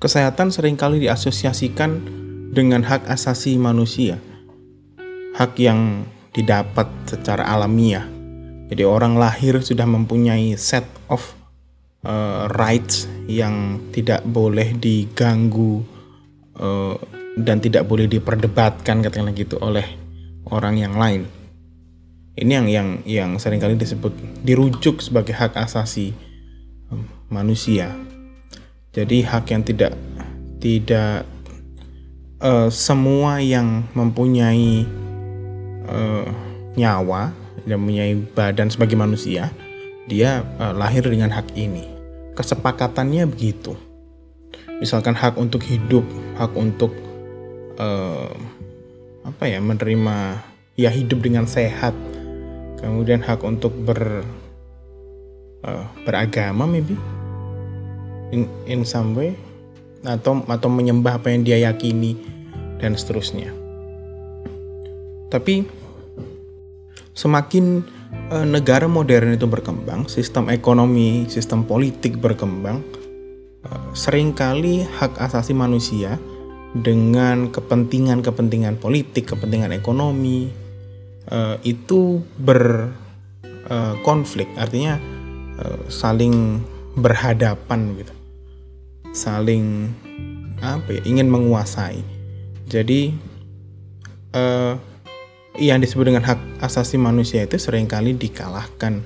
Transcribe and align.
kesehatan 0.00 0.48
sering 0.48 0.80
kali 0.80 1.04
diasosiasikan 1.04 2.00
dengan 2.50 2.82
hak 2.82 3.06
asasi 3.06 3.60
manusia, 3.60 4.16
hak 5.36 5.54
yang 5.60 6.08
didapat 6.32 6.88
secara 7.06 7.46
alamiah. 7.46 8.08
Jadi 8.72 8.82
orang 8.82 9.20
lahir 9.20 9.60
sudah 9.60 9.84
mempunyai 9.84 10.56
set 10.56 10.86
of 11.12 11.20
uh, 12.06 12.48
rights 12.56 13.04
yang 13.28 13.78
tidak 13.92 14.24
boleh 14.24 14.72
diganggu 14.78 15.84
uh, 16.56 16.96
dan 17.36 17.60
tidak 17.60 17.84
boleh 17.86 18.08
diperdebatkan 18.08 19.04
katakanlah 19.04 19.36
gitu 19.36 19.60
oleh 19.60 19.84
orang 20.48 20.80
yang 20.80 20.94
lain. 20.96 21.28
Ini 22.40 22.62
yang 22.62 22.66
yang 22.70 22.88
yang 23.04 23.30
sering 23.36 23.60
kali 23.60 23.76
disebut 23.76 24.16
dirujuk 24.46 25.02
sebagai 25.04 25.36
hak 25.36 25.60
asasi 25.60 26.14
um, 26.88 27.04
manusia. 27.28 28.09
Jadi 28.90 29.22
hak 29.22 29.54
yang 29.54 29.62
tidak 29.62 29.94
tidak 30.58 31.22
uh, 32.42 32.66
semua 32.74 33.38
yang 33.38 33.86
mempunyai 33.94 34.82
uh, 35.86 36.26
nyawa 36.74 37.30
dan 37.62 37.76
mempunyai 37.78 38.18
badan 38.34 38.66
sebagai 38.66 38.98
manusia, 38.98 39.54
dia 40.10 40.42
uh, 40.58 40.74
lahir 40.74 41.06
dengan 41.06 41.30
hak 41.30 41.54
ini. 41.54 41.86
Kesepakatannya 42.34 43.30
begitu. 43.30 43.78
Misalkan 44.82 45.14
hak 45.14 45.38
untuk 45.38 45.62
hidup, 45.62 46.02
hak 46.40 46.50
untuk 46.58 46.90
uh, 47.78 48.34
apa 49.22 49.44
ya 49.46 49.62
menerima 49.62 50.40
ya 50.74 50.90
hidup 50.90 51.22
dengan 51.22 51.46
sehat, 51.46 51.94
kemudian 52.82 53.22
hak 53.22 53.38
untuk 53.46 53.70
ber 53.86 54.26
uh, 55.62 55.86
beragama 56.02 56.66
maybe 56.66 56.98
in 58.30 58.46
in 58.66 58.84
some 58.86 59.14
way 59.14 59.36
atau 60.06 60.44
atau 60.48 60.68
menyembah 60.72 61.14
apa 61.20 61.30
yang 61.30 61.44
dia 61.44 61.58
yakini 61.60 62.16
dan 62.80 62.96
seterusnya. 62.96 63.52
Tapi 65.30 65.64
semakin 67.14 67.84
uh, 68.32 68.44
negara 68.48 68.88
modern 68.88 69.32
itu 69.36 69.46
berkembang, 69.46 70.08
sistem 70.08 70.48
ekonomi, 70.48 71.26
sistem 71.28 71.64
politik 71.68 72.18
berkembang, 72.18 72.82
uh, 73.68 73.92
sering 73.92 74.32
kali 74.34 74.82
hak 74.82 75.20
asasi 75.20 75.54
manusia 75.54 76.18
dengan 76.74 77.50
kepentingan-kepentingan 77.50 78.76
politik, 78.78 79.26
kepentingan 79.36 79.72
ekonomi 79.76 80.48
uh, 81.28 81.58
itu 81.66 82.22
berkonflik, 82.40 84.48
artinya 84.56 84.98
saling 85.92 86.64
berhadapan 86.96 87.92
gitu, 88.00 88.16
saling 89.10 89.90
apa 90.60 91.00
ya 91.00 91.02
ingin 91.08 91.26
menguasai. 91.26 92.04
Jadi 92.70 93.14
uh, 94.36 94.78
yang 95.58 95.82
disebut 95.82 96.14
dengan 96.14 96.22
hak 96.22 96.62
asasi 96.62 96.96
manusia 97.00 97.42
itu 97.42 97.58
sering 97.58 97.90
kali 97.90 98.14
dikalahkan 98.14 99.02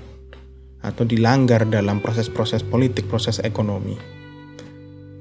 atau 0.84 1.08
dilanggar 1.08 1.64
dalam 1.64 2.04
proses-proses 2.04 2.60
politik, 2.60 3.08
proses 3.08 3.40
ekonomi. 3.40 3.96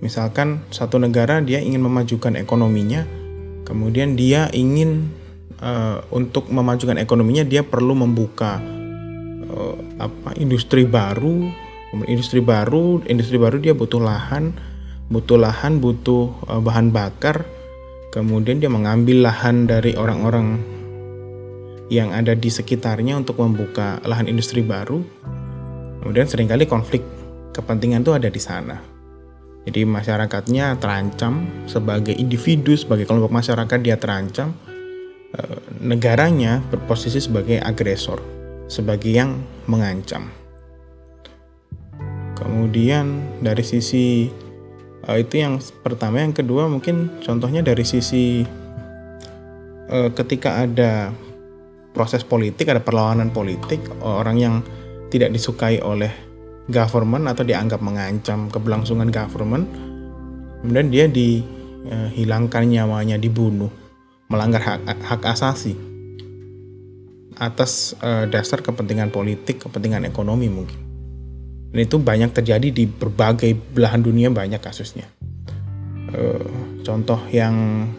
Misalkan 0.04 0.68
satu 0.68 1.00
negara 1.00 1.40
dia 1.40 1.64
ingin 1.64 1.80
memajukan 1.80 2.36
ekonominya, 2.36 3.08
kemudian 3.64 4.20
dia 4.20 4.52
ingin 4.52 5.08
uh, 5.64 6.04
untuk 6.12 6.52
memajukan 6.52 7.00
ekonominya 7.00 7.48
dia 7.48 7.64
perlu 7.64 7.96
membuka 7.96 8.60
uh, 9.48 9.76
apa 10.04 10.36
industri 10.36 10.84
baru, 10.84 11.48
industri 12.12 12.44
baru, 12.44 13.00
industri 13.08 13.40
baru 13.40 13.64
dia 13.64 13.72
butuh 13.72 14.04
lahan, 14.04 14.52
butuh 15.14 15.38
lahan, 15.38 15.78
butuh 15.78 16.34
uh, 16.50 16.58
bahan 16.58 16.90
bakar, 16.90 17.46
kemudian 18.10 18.58
dia 18.58 18.74
mengambil 18.74 19.30
lahan 19.30 19.70
dari 19.70 19.94
orang-orang 19.94 20.58
yang 21.94 22.10
ada 22.10 22.34
di 22.34 22.50
sekitarnya 22.50 23.22
untuk 23.22 23.38
membuka 23.38 24.02
lahan 24.02 24.26
industri 24.26 24.66
baru. 24.66 25.06
Kemudian 26.02 26.26
sering 26.26 26.50
kali 26.50 26.66
konflik 26.66 27.06
kepentingan 27.54 28.02
itu 28.02 28.12
ada 28.18 28.28
di 28.34 28.42
sana. 28.42 28.82
Jadi 29.64 29.88
masyarakatnya 29.88 30.76
terancam 30.82 31.48
sebagai 31.70 32.12
individu, 32.12 32.76
sebagai 32.76 33.08
kelompok 33.08 33.32
masyarakat 33.32 33.80
dia 33.80 33.96
terancam. 33.96 34.52
Eh, 35.34 35.60
negaranya 35.80 36.60
berposisi 36.68 37.24
sebagai 37.24 37.64
agresor, 37.64 38.20
sebagai 38.68 39.14
yang 39.14 39.40
mengancam. 39.70 40.28
Kemudian 42.36 43.40
dari 43.40 43.64
sisi 43.64 44.28
uh, 45.08 45.18
itu 45.20 45.44
yang 45.44 45.60
pertama, 45.84 46.24
yang 46.24 46.36
kedua 46.36 46.68
mungkin 46.68 47.22
contohnya 47.24 47.64
dari 47.64 47.84
sisi 47.84 48.44
uh, 49.92 50.10
ketika 50.16 50.64
ada 50.64 51.12
proses 51.94 52.26
politik, 52.26 52.74
ada 52.74 52.82
perlawanan 52.82 53.30
politik, 53.30 53.86
orang 54.02 54.38
yang 54.42 54.56
tidak 55.14 55.30
disukai 55.30 55.78
oleh 55.78 56.10
government 56.66 57.30
atau 57.30 57.46
dianggap 57.46 57.78
mengancam 57.86 58.50
keberlangsungan 58.50 59.14
government, 59.14 59.70
kemudian 60.66 60.90
dia 60.90 61.06
dihilangkan 61.06 62.66
nyawanya, 62.66 63.22
dibunuh, 63.22 63.70
melanggar 64.26 64.66
hak, 64.66 64.82
hak 65.06 65.22
asasi 65.38 65.78
atas 67.38 67.98
uh, 68.02 68.26
dasar 68.30 68.62
kepentingan 68.62 69.10
politik, 69.10 69.62
kepentingan 69.62 70.06
ekonomi 70.06 70.50
mungkin. 70.50 70.93
Dan 71.74 71.80
itu 71.90 71.98
banyak 71.98 72.30
terjadi 72.30 72.70
di 72.70 72.86
berbagai 72.86 73.58
belahan 73.74 74.06
dunia 74.06 74.30
banyak 74.30 74.62
kasusnya. 74.62 75.10
Uh, 76.14 76.78
contoh 76.86 77.18
yang 77.34 77.90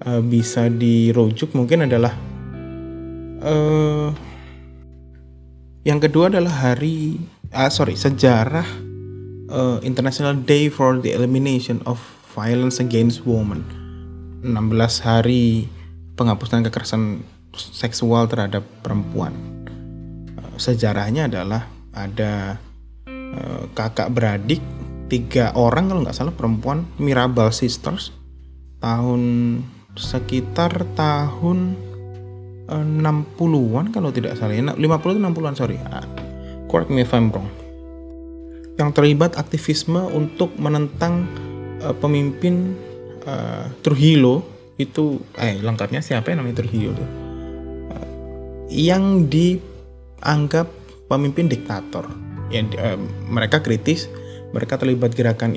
uh, 0.00 0.24
bisa 0.24 0.72
dirujuk 0.72 1.52
mungkin 1.52 1.84
adalah 1.84 2.16
uh, 3.44 4.08
yang 5.84 6.00
kedua 6.00 6.32
adalah 6.32 6.72
hari 6.72 7.20
ah 7.52 7.68
sorry 7.68 7.96
sejarah 7.96 8.88
International 9.82 10.38
Day 10.38 10.70
for 10.70 11.02
the 11.02 11.10
Elimination 11.10 11.82
of 11.82 11.98
Violence 12.38 12.78
Against 12.78 13.26
Women 13.26 13.66
16 14.46 15.02
hari 15.02 15.66
penghapusan 16.14 16.62
kekerasan 16.70 17.26
seksual 17.58 18.30
terhadap 18.30 18.62
perempuan 18.86 19.34
sejarahnya 20.60 21.26
adalah 21.26 21.66
ada 21.90 22.60
kakak 23.76 24.10
beradik 24.10 24.58
tiga 25.10 25.54
orang 25.54 25.90
kalau 25.90 26.02
nggak 26.06 26.16
salah 26.16 26.34
perempuan 26.34 26.86
Mirabal 26.98 27.50
Sisters 27.54 28.14
tahun 28.82 29.22
sekitar 29.94 30.86
tahun 30.94 31.74
60-an 32.70 33.90
kalau 33.90 34.14
tidak 34.14 34.38
salah 34.38 34.54
ya. 34.54 34.62
50 34.62 34.78
atau 34.78 35.10
60-an 35.18 35.54
sorry. 35.58 35.76
Ah, 35.90 36.06
correct 36.70 36.90
me 36.94 37.02
if 37.02 37.10
I'm 37.10 37.34
wrong. 37.34 37.50
Yang 38.78 38.90
terlibat 38.94 39.34
aktivisme 39.34 39.98
untuk 40.14 40.54
menentang 40.56 41.26
uh, 41.82 41.92
pemimpin 41.98 42.78
uh, 43.26 43.66
Trujillo 43.82 44.46
itu 44.78 45.20
eh 45.36 45.60
lengkapnya 45.60 46.00
siapa 46.00 46.32
yang 46.32 46.40
namanya 46.40 46.62
Trujillo 46.62 46.90
tuh? 46.94 47.10
Uh, 47.90 48.08
yang 48.70 49.26
dianggap 49.26 50.70
pemimpin 51.10 51.50
diktator. 51.50 52.06
Yang 52.50 52.76
uh, 52.76 52.98
mereka 53.30 53.62
kritis 53.62 54.10
mereka 54.50 54.82
terlibat 54.82 55.14
gerakan 55.14 55.54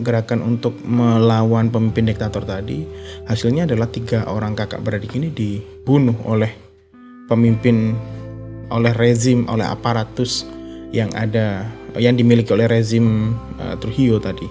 gerakan 0.00 0.44
untuk 0.44 0.76
melawan 0.84 1.72
pemimpin 1.72 2.12
diktator 2.12 2.44
tadi. 2.44 2.84
Hasilnya 3.24 3.64
adalah 3.64 3.88
tiga 3.88 4.28
orang 4.28 4.52
kakak 4.52 4.84
beradik 4.84 5.16
ini 5.16 5.32
dibunuh 5.32 6.16
oleh 6.28 6.52
pemimpin 7.24 7.96
oleh 8.68 8.92
rezim 8.92 9.48
oleh 9.48 9.64
aparatus 9.64 10.44
yang 10.92 11.08
ada 11.16 11.68
yang 11.96 12.14
dimiliki 12.14 12.52
oleh 12.52 12.68
rezim 12.68 13.32
uh, 13.60 13.74
Trujillo 13.80 14.20
tadi. 14.20 14.46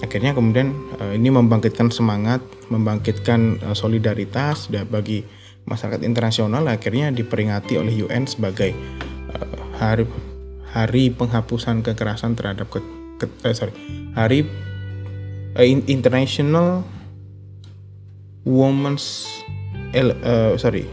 Akhirnya 0.00 0.32
kemudian 0.32 0.72
uh, 0.96 1.12
ini 1.12 1.28
membangkitkan 1.28 1.92
semangat 1.92 2.40
membangkitkan 2.72 3.60
uh, 3.60 3.76
solidaritas 3.76 4.72
dan 4.72 4.88
bagi 4.88 5.20
masyarakat 5.68 6.00
internasional 6.00 6.64
akhirnya 6.64 7.12
diperingati 7.12 7.76
oleh 7.76 8.08
UN 8.08 8.24
sebagai 8.24 8.72
uh, 9.36 9.76
hari 9.76 10.08
Hari 10.70 11.10
Penghapusan 11.10 11.82
Kekerasan 11.82 12.38
terhadap 12.38 12.70
ke, 12.70 12.78
ke 13.18 13.26
eh, 13.46 13.54
sorry. 13.54 13.74
Hari 14.14 14.46
uh, 15.58 15.66
International 15.66 16.86
Women's 18.46 19.26
el, 19.92 20.14
uh, 20.22 20.54
sorry 20.56 20.86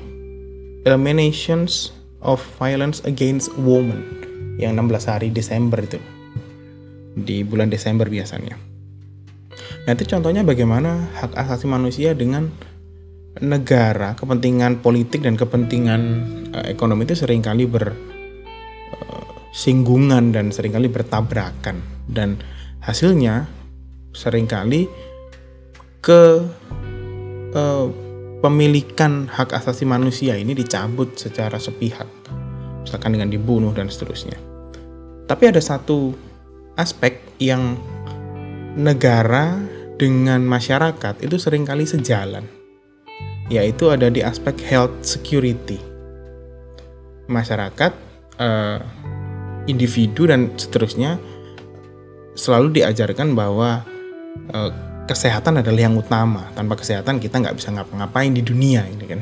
Eliminations 0.87 1.93
of 2.23 2.41
Violence 2.57 3.03
Against 3.05 3.53
Women. 3.59 4.03
Yang 4.57 4.73
16 5.05 5.11
hari 5.13 5.29
Desember 5.29 5.77
itu. 5.83 6.01
Di 7.13 7.45
bulan 7.45 7.69
Desember 7.69 8.09
biasanya. 8.09 8.57
Nah 9.85 9.91
itu 9.93 10.03
contohnya 10.09 10.41
bagaimana 10.41 11.11
hak 11.21 11.37
asasi 11.37 11.69
manusia 11.69 12.17
dengan 12.17 12.49
negara, 13.37 14.17
kepentingan 14.17 14.81
politik 14.81 15.21
dan 15.21 15.37
kepentingan 15.37 16.01
uh, 16.57 16.65
ekonomi 16.65 17.05
itu 17.05 17.13
sering 17.13 17.45
kali 17.45 17.69
ber 17.69 17.93
singgungan 19.57 20.29
dan 20.29 20.53
sering 20.53 20.77
kali 20.77 20.85
bertabrakan 20.85 21.81
dan 22.05 22.37
hasilnya 22.85 23.49
sering 24.13 24.45
kali 24.45 24.85
ke 25.97 26.45
uh, 27.57 27.87
pemilikan 28.37 29.25
hak 29.25 29.57
asasi 29.57 29.89
manusia 29.89 30.37
ini 30.37 30.53
dicabut 30.53 31.17
secara 31.17 31.57
sepihak, 31.57 32.05
misalkan 32.85 33.17
dengan 33.17 33.33
dibunuh 33.33 33.73
dan 33.73 33.89
seterusnya. 33.89 34.37
Tapi 35.25 35.43
ada 35.49 35.59
satu 35.59 36.13
aspek 36.77 37.17
yang 37.41 37.75
negara 38.77 39.57
dengan 39.97 40.45
masyarakat 40.45 41.25
itu 41.25 41.41
sering 41.41 41.65
kali 41.65 41.89
sejalan, 41.89 42.45
yaitu 43.49 43.89
ada 43.89 44.13
di 44.13 44.21
aspek 44.21 44.53
health 44.69 45.01
security. 45.01 45.81
Masyarakat, 47.27 47.91
uh, 48.39 48.79
individu 49.67 50.25
dan 50.25 50.55
seterusnya 50.55 51.19
selalu 52.33 52.81
diajarkan 52.81 53.35
bahwa 53.35 53.83
uh, 54.53 54.71
kesehatan 55.07 55.59
adalah 55.59 55.81
yang 55.87 55.95
utama. 55.97 56.47
Tanpa 56.53 56.79
kesehatan 56.79 57.19
kita 57.19 57.39
nggak 57.43 57.57
bisa 57.57 57.73
ngapa-ngapain 57.75 58.31
di 58.31 58.41
dunia 58.41 58.87
ini 58.87 59.05
kan. 59.05 59.21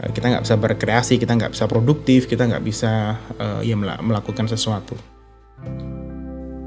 Uh, 0.00 0.10
kita 0.10 0.34
nggak 0.34 0.44
bisa 0.44 0.56
berkreasi, 0.58 1.14
kita 1.20 1.38
nggak 1.38 1.52
bisa 1.54 1.64
produktif, 1.70 2.26
kita 2.26 2.50
nggak 2.50 2.64
bisa 2.64 3.20
uh, 3.38 3.60
ya 3.62 3.78
melakukan 3.78 4.50
sesuatu. 4.50 4.98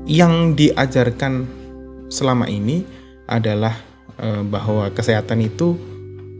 Yang 0.08 0.34
diajarkan 0.56 1.44
selama 2.08 2.48
ini 2.48 2.88
adalah 3.28 3.76
uh, 4.24 4.44
bahwa 4.48 4.88
kesehatan 4.96 5.44
itu 5.44 5.76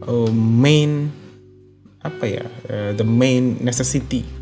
uh, 0.08 0.32
main 0.32 1.12
apa 2.00 2.24
ya, 2.24 2.46
uh, 2.72 2.96
the 2.96 3.04
main 3.04 3.60
necessity. 3.60 4.37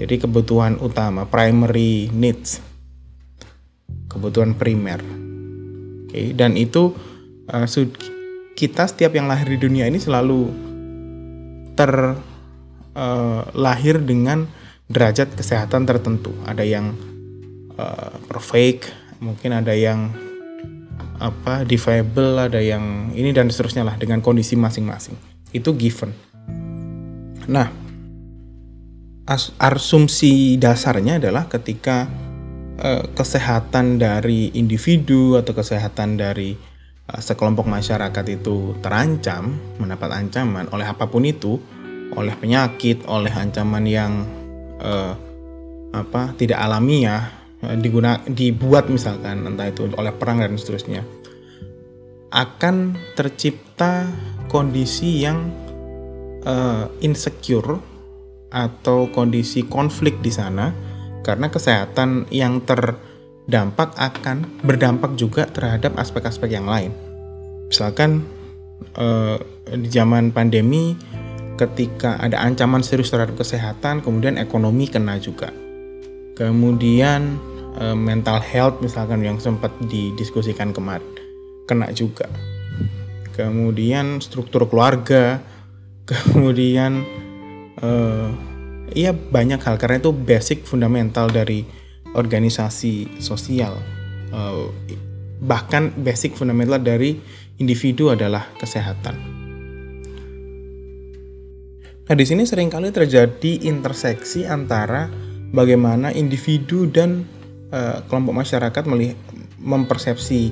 Jadi 0.00 0.24
kebutuhan 0.24 0.80
utama, 0.80 1.28
primary 1.28 2.08
needs 2.08 2.70
kebutuhan 4.10 4.58
primer. 4.58 4.98
Oke, 4.98 6.10
okay, 6.10 6.26
dan 6.34 6.58
itu 6.58 6.90
uh, 7.46 7.70
kita 8.58 8.90
setiap 8.90 9.14
yang 9.14 9.30
lahir 9.30 9.46
di 9.46 9.62
dunia 9.62 9.86
ini 9.86 10.02
selalu 10.02 10.50
terlahir 11.78 13.96
uh, 14.02 14.04
dengan 14.04 14.50
derajat 14.90 15.38
kesehatan 15.38 15.86
tertentu. 15.86 16.34
Ada 16.42 16.66
yang 16.66 16.98
uh, 17.78 18.18
perfect, 18.26 18.90
mungkin 19.22 19.54
ada 19.54 19.70
yang 19.70 20.10
apa 21.20 21.68
defable, 21.68 22.40
ada 22.40 22.58
yang 22.58 23.12
ini 23.14 23.30
dan 23.30 23.52
seterusnya 23.52 23.86
lah 23.86 23.94
dengan 23.94 24.18
kondisi 24.18 24.58
masing-masing. 24.58 25.14
Itu 25.54 25.78
given. 25.78 26.10
Nah, 27.46 27.70
asumsi 29.28 30.56
dasarnya 30.56 31.20
adalah 31.20 31.48
ketika 31.48 32.08
Eh, 32.80 33.04
kesehatan 33.12 34.00
dari 34.00 34.56
individu 34.56 35.36
atau 35.36 35.52
kesehatan 35.52 36.16
dari 36.16 36.56
uh, 37.12 37.20
sekelompok 37.20 37.68
masyarakat 37.68 38.24
itu 38.32 38.72
terancam, 38.80 39.52
mendapat 39.76 40.16
ancaman 40.16 40.64
oleh 40.72 40.88
apa 40.88 41.04
pun 41.04 41.28
itu, 41.28 41.60
oleh 42.16 42.32
penyakit, 42.40 43.04
oleh 43.04 43.28
ancaman 43.36 43.84
yang 43.84 44.24
uh, 44.80 45.12
apa 45.92 46.32
tidak 46.40 46.56
alamiah, 46.56 47.28
uh, 47.60 47.76
diguna 47.76 48.24
dibuat 48.24 48.88
misalkan 48.88 49.44
entah 49.44 49.68
itu 49.68 49.84
oleh 49.84 50.16
perang 50.16 50.40
dan 50.40 50.56
seterusnya, 50.56 51.04
akan 52.32 52.96
tercipta 53.12 54.08
kondisi 54.48 55.20
yang 55.20 55.52
uh, 56.48 56.88
insecure 57.04 57.76
atau 58.50 59.08
kondisi 59.14 59.64
konflik 59.66 60.18
di 60.20 60.34
sana 60.34 60.74
karena 61.22 61.48
kesehatan 61.48 62.26
yang 62.34 62.62
terdampak 62.66 63.94
akan 63.94 64.62
berdampak 64.66 65.14
juga 65.14 65.46
terhadap 65.46 65.94
aspek-aspek 65.96 66.50
yang 66.58 66.66
lain. 66.66 66.90
Misalkan 67.70 68.26
eh, 68.98 69.38
di 69.70 69.88
zaman 69.88 70.34
pandemi 70.34 70.98
ketika 71.54 72.18
ada 72.18 72.40
ancaman 72.40 72.82
serius 72.82 73.12
terhadap 73.12 73.38
kesehatan, 73.38 74.02
kemudian 74.02 74.40
ekonomi 74.40 74.88
kena 74.90 75.20
juga. 75.22 75.54
Kemudian 76.34 77.38
eh, 77.78 77.96
mental 77.96 78.42
health 78.42 78.82
misalkan 78.82 79.22
yang 79.22 79.38
sempat 79.38 79.70
didiskusikan 79.86 80.74
kemarin 80.74 81.06
kena 81.70 81.94
juga. 81.94 82.26
Kemudian 83.30 84.18
struktur 84.18 84.66
keluarga, 84.66 85.38
kemudian 86.10 87.06
eh, 87.82 88.28
Iya 88.90 89.14
banyak 89.14 89.62
hal 89.62 89.78
karena 89.78 90.02
itu 90.02 90.10
basic 90.10 90.66
fundamental 90.66 91.30
dari 91.30 91.62
organisasi 92.10 93.22
sosial. 93.22 93.78
Uh, 94.34 94.70
bahkan 95.38 95.94
basic 95.94 96.34
fundamental 96.34 96.82
dari 96.82 97.18
individu 97.62 98.10
adalah 98.10 98.50
kesehatan. 98.58 99.14
Nah 102.10 102.14
di 102.18 102.24
sini 102.26 102.42
sering 102.42 102.66
kali 102.66 102.90
terjadi 102.90 103.70
interseksi 103.70 104.42
antara 104.42 105.06
bagaimana 105.54 106.10
individu 106.10 106.90
dan 106.90 107.22
uh, 107.70 108.02
kelompok 108.10 108.42
masyarakat 108.42 108.82
melihat, 108.90 109.18
mempersepsi 109.62 110.50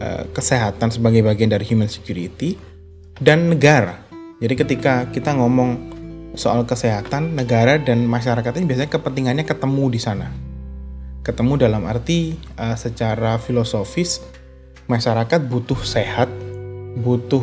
uh, 0.00 0.24
kesehatan 0.32 0.88
sebagai 0.88 1.20
bagian 1.20 1.52
dari 1.52 1.68
human 1.68 1.92
security 1.92 2.56
dan 3.20 3.52
negara. 3.52 4.08
Jadi 4.40 4.54
ketika 4.56 5.04
kita 5.12 5.36
ngomong 5.36 5.87
soal 6.38 6.62
kesehatan 6.62 7.34
negara 7.34 7.82
dan 7.82 8.06
masyarakat 8.06 8.54
ini 8.54 8.64
biasanya 8.70 8.94
kepentingannya 8.94 9.42
ketemu 9.42 9.84
di 9.90 10.00
sana. 10.00 10.30
Ketemu 11.26 11.58
dalam 11.58 11.82
arti 11.90 12.38
uh, 12.54 12.78
secara 12.78 13.42
filosofis 13.42 14.22
masyarakat 14.86 15.50
butuh 15.50 15.82
sehat, 15.82 16.30
butuh 17.02 17.42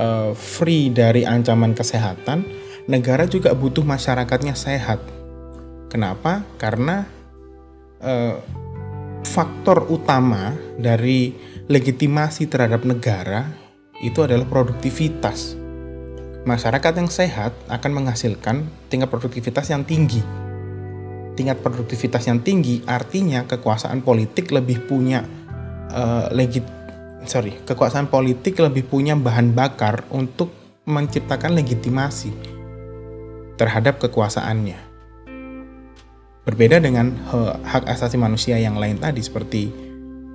uh, 0.00 0.32
free 0.32 0.88
dari 0.88 1.28
ancaman 1.28 1.76
kesehatan, 1.76 2.48
negara 2.88 3.28
juga 3.28 3.52
butuh 3.52 3.84
masyarakatnya 3.84 4.56
sehat. 4.56 5.04
Kenapa? 5.92 6.42
Karena 6.56 7.04
uh, 8.00 8.40
faktor 9.22 9.86
utama 9.92 10.56
dari 10.80 11.36
legitimasi 11.68 12.48
terhadap 12.48 12.88
negara 12.88 13.52
itu 14.02 14.24
adalah 14.24 14.48
produktivitas 14.48 15.63
masyarakat 16.44 16.92
yang 17.00 17.08
sehat 17.08 17.56
akan 17.72 18.04
menghasilkan 18.04 18.68
tingkat 18.92 19.08
produktivitas 19.08 19.72
yang 19.72 19.82
tinggi. 19.82 20.20
Tingkat 21.34 21.64
produktivitas 21.64 22.30
yang 22.30 22.38
tinggi 22.44 22.84
artinya 22.86 23.42
kekuasaan 23.48 24.06
politik 24.06 24.54
lebih 24.54 24.86
punya 24.86 25.26
uh, 25.90 26.30
legit 26.30 26.62
sorry 27.24 27.56
kekuasaan 27.64 28.12
politik 28.12 28.60
lebih 28.60 28.84
punya 28.86 29.16
bahan 29.16 29.56
bakar 29.56 30.04
untuk 30.12 30.52
menciptakan 30.84 31.56
legitimasi 31.56 32.30
terhadap 33.56 33.98
kekuasaannya. 33.98 34.76
Berbeda 36.44 36.76
dengan 36.76 37.16
hak 37.64 37.88
asasi 37.88 38.20
manusia 38.20 38.60
yang 38.60 38.76
lain 38.76 39.00
tadi 39.00 39.24
seperti 39.24 39.72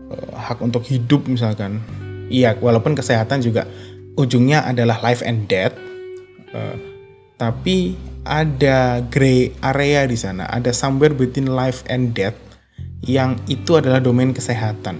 uh, 0.09 0.33
hak 0.33 0.57
untuk 0.65 0.81
hidup 0.89 1.29
misalkan. 1.29 1.79
Iya, 2.29 2.57
walaupun 2.57 2.97
kesehatan 2.97 3.45
juga 3.45 3.69
ujungnya 4.17 4.65
adalah 4.65 4.97
life 5.05 5.21
and 5.21 5.45
death, 5.45 5.73
Uh, 6.49 6.77
tapi 7.39 7.95
ada 8.27 8.99
gray 9.07 9.55
area 9.63 10.03
di 10.03 10.19
sana, 10.19 10.43
ada 10.51 10.75
somewhere 10.75 11.15
between 11.15 11.47
life 11.47 11.87
and 11.87 12.11
death 12.11 12.35
yang 13.05 13.39
itu 13.47 13.79
adalah 13.79 14.03
domain 14.03 14.35
kesehatan. 14.35 14.99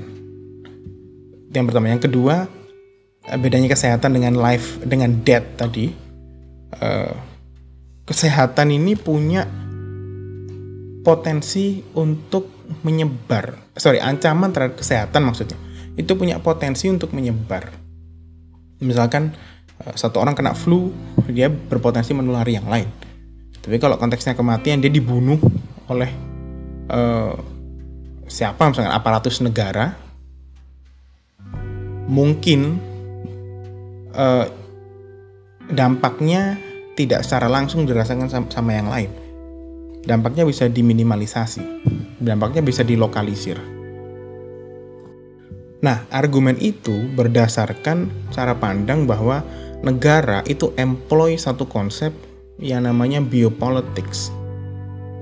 Yang 1.52 1.66
pertama, 1.68 1.92
yang 1.92 2.00
kedua 2.00 2.48
eh, 3.28 3.36
bedanya 3.36 3.68
kesehatan 3.68 4.16
dengan 4.16 4.40
life 4.40 4.80
dengan 4.88 5.20
death 5.22 5.60
tadi. 5.60 5.92
Uh, 6.70 7.12
kesehatan 8.06 8.70
ini 8.72 8.94
punya 8.94 9.44
potensi 11.02 11.82
untuk 11.98 12.72
menyebar. 12.86 13.74
Sorry, 13.76 14.00
ancaman 14.00 14.54
terhadap 14.54 14.78
kesehatan 14.80 15.26
maksudnya. 15.26 15.58
Itu 15.98 16.16
punya 16.16 16.40
potensi 16.40 16.88
untuk 16.88 17.12
menyebar. 17.12 17.74
Misalkan 18.80 19.34
Eh, 19.34 19.59
satu 19.80 20.20
orang 20.20 20.36
kena 20.36 20.52
flu 20.52 20.92
dia 21.32 21.48
berpotensi 21.48 22.12
menulari 22.12 22.60
yang 22.60 22.68
lain. 22.68 22.90
Tapi 23.60 23.76
kalau 23.80 23.96
konteksnya 23.96 24.36
kematian 24.36 24.84
dia 24.84 24.92
dibunuh 24.92 25.40
oleh 25.88 26.12
uh, 26.92 27.36
siapa? 28.28 28.60
Misalnya 28.68 28.96
aparatus 28.96 29.40
negara. 29.40 29.96
Mungkin 32.10 32.82
uh, 34.18 34.46
dampaknya 35.70 36.58
tidak 36.98 37.22
secara 37.24 37.48
langsung 37.48 37.86
dirasakan 37.86 38.28
sama, 38.28 38.48
sama 38.50 38.72
yang 38.76 38.90
lain. 38.90 39.12
Dampaknya 40.04 40.44
bisa 40.44 40.66
diminimalisasi. 40.66 41.62
Dampaknya 42.20 42.66
bisa 42.66 42.82
dilokalisir. 42.82 43.62
Nah, 45.80 46.04
argumen 46.12 46.60
itu 46.60 47.08
berdasarkan 47.16 48.12
cara 48.36 48.58
pandang 48.60 49.08
bahwa 49.08 49.46
negara 49.80 50.44
itu 50.48 50.76
employ 50.76 51.40
satu 51.40 51.68
konsep 51.68 52.12
yang 52.60 52.84
namanya 52.84 53.24
biopolitics. 53.24 54.32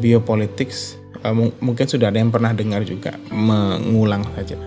Biopolitics 0.01 0.97
uh, 1.21 1.33
mungkin 1.61 1.85
sudah 1.85 2.09
ada 2.09 2.17
yang 2.21 2.33
pernah 2.33 2.53
dengar 2.53 2.81
juga, 2.85 3.17
mengulang 3.29 4.25
saja. 4.33 4.57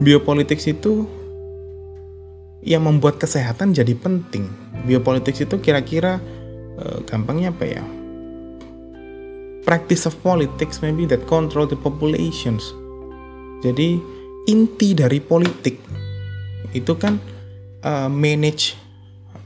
biopolitics 0.00 0.64
itu 0.64 1.04
yang 2.64 2.88
membuat 2.88 3.20
kesehatan 3.20 3.76
jadi 3.76 3.92
penting. 3.96 4.48
Biopolitics 4.88 5.44
itu 5.44 5.60
kira-kira 5.60 6.16
uh, 6.80 6.98
gampangnya 7.04 7.52
apa 7.52 7.64
ya? 7.68 7.84
Practice 9.68 10.08
of 10.08 10.16
politics 10.24 10.80
maybe 10.80 11.04
that 11.04 11.20
control 11.28 11.68
the 11.68 11.76
populations. 11.76 12.64
Jadi 13.60 14.00
inti 14.48 14.96
dari 14.96 15.20
politik 15.20 15.76
itu 16.72 16.92
kan 16.96 17.20
uh, 17.84 18.08
manage 18.08 18.72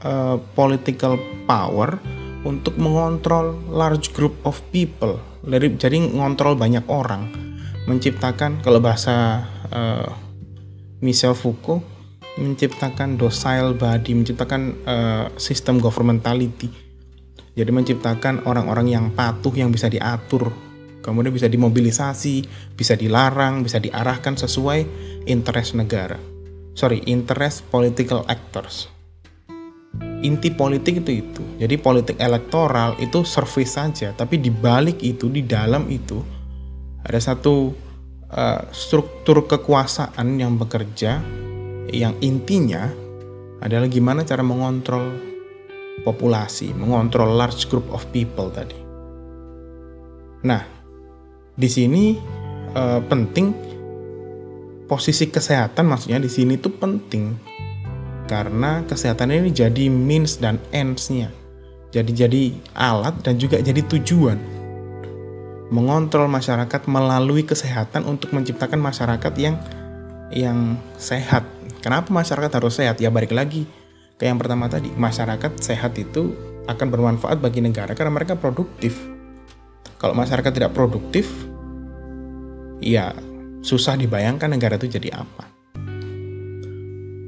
uh, 0.01 0.41
political 0.57 1.15
power 1.45 2.01
untuk 2.45 2.77
mengontrol 2.77 3.57
large 3.69 4.13
group 4.13 4.35
of 4.43 4.59
people. 4.69 5.17
Jadi, 5.45 5.77
jadi 5.77 5.97
ngontrol 6.01 6.57
banyak 6.57 6.85
orang, 6.89 7.29
menciptakan 7.85 8.65
kalau 8.65 8.81
bahasa 8.81 9.45
uh, 9.69 10.09
Michel 11.01 11.37
Foucault 11.37 11.95
menciptakan 12.35 13.15
docile 13.15 13.71
body, 13.77 14.11
menciptakan 14.11 14.61
uh, 14.83 15.25
sistem 15.39 15.79
governmentality. 15.79 16.67
Jadi 17.55 17.71
menciptakan 17.71 18.43
orang-orang 18.43 18.91
yang 18.91 19.05
patuh 19.15 19.55
yang 19.55 19.71
bisa 19.71 19.87
diatur, 19.87 20.51
kemudian 20.99 21.31
bisa 21.31 21.47
dimobilisasi, 21.47 22.43
bisa 22.75 22.99
dilarang, 22.99 23.63
bisa 23.63 23.79
diarahkan 23.79 24.35
sesuai 24.35 24.83
interest 25.23 25.79
negara. 25.79 26.19
Sorry, 26.75 26.99
interest 27.07 27.63
political 27.71 28.27
actors. 28.27 28.91
Inti 30.25 30.49
politik 30.49 31.05
itu 31.05 31.21
itu. 31.21 31.43
Jadi 31.61 31.77
politik 31.77 32.17
elektoral 32.17 32.97
itu 32.97 33.21
service 33.21 33.77
saja, 33.77 34.09
tapi 34.17 34.41
di 34.41 34.49
balik 34.49 35.05
itu, 35.05 35.29
di 35.29 35.45
dalam 35.45 35.85
itu 35.85 36.17
ada 37.05 37.21
satu 37.21 37.69
uh, 38.33 38.61
struktur 38.73 39.45
kekuasaan 39.45 40.41
yang 40.41 40.57
bekerja 40.57 41.21
yang 41.93 42.17
intinya 42.25 42.89
adalah 43.61 43.85
gimana 43.85 44.25
cara 44.25 44.41
mengontrol 44.41 45.13
populasi, 46.01 46.73
mengontrol 46.73 47.37
large 47.37 47.69
group 47.69 47.85
of 47.93 48.01
people 48.09 48.49
tadi. 48.49 48.77
Nah, 50.45 50.61
di 51.53 51.69
sini 51.69 52.17
uh, 52.73 53.01
penting 53.05 53.53
posisi 54.85 55.29
kesehatan 55.29 55.85
maksudnya 55.89 56.21
di 56.21 56.29
sini 56.29 56.61
tuh 56.61 56.73
penting 56.77 57.23
karena 58.25 58.81
kesehatan 58.85 59.31
ini 59.33 59.49
jadi 59.53 59.89
means 59.89 60.41
dan 60.41 60.57
ends-nya. 60.73 61.29
Jadi 61.93 62.11
jadi 62.11 62.43
alat 62.75 63.23
dan 63.23 63.39
juga 63.39 63.61
jadi 63.61 63.79
tujuan 63.85 64.35
mengontrol 65.71 66.29
masyarakat 66.29 66.81
melalui 66.85 67.41
kesehatan 67.47 68.05
untuk 68.05 68.35
menciptakan 68.35 68.77
masyarakat 68.77 69.33
yang 69.39 69.55
yang 70.29 70.77
sehat 70.99 71.47
Kenapa 71.85 72.09
masyarakat 72.09 72.49
harus 72.49 72.81
sehat? 72.81 72.97
Ya 72.97 73.13
balik 73.13 73.29
lagi 73.29 73.69
ke 74.17 74.25
yang 74.25 74.41
pertama 74.41 74.65
tadi. 74.65 74.89
Masyarakat 74.89 75.61
sehat 75.61 75.93
itu 76.01 76.33
akan 76.65 76.87
bermanfaat 76.89 77.37
bagi 77.37 77.61
negara 77.61 77.93
karena 77.93 78.09
mereka 78.09 78.33
produktif. 78.33 78.97
Kalau 80.01 80.17
masyarakat 80.17 80.49
tidak 80.49 80.73
produktif, 80.73 81.29
ya 82.81 83.13
susah 83.61 84.01
dibayangkan 84.01 84.49
negara 84.49 84.81
itu 84.81 84.97
jadi 84.97 85.13
apa. 85.13 85.45